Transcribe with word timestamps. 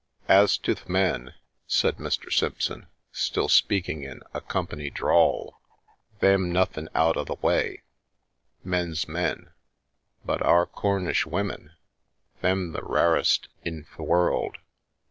"As 0.41 0.57
to 0.57 0.73
th' 0.73 0.89
men," 0.89 1.35
said 1.67 1.97
Mr. 1.97 2.33
Simpson, 2.33 2.87
still 3.11 3.47
speaking 3.47 4.01
in 4.01 4.23
a" 4.33 4.41
company 4.57 4.89
drawl,"" 4.89 5.61
they'm 6.21 6.51
nothin' 6.51 6.89
out 6.95 7.17
o' 7.17 7.23
th' 7.23 7.39
way 7.43 7.83
men's 8.63 9.07
men. 9.07 9.51
But 10.25 10.41
our 10.41 10.65
Cornish 10.65 11.27
women, 11.27 11.73
they'm 12.41 12.71
the 12.71 12.81
rarest 12.83 13.47
in 13.63 13.85
th' 13.95 13.99
world." 13.99 14.57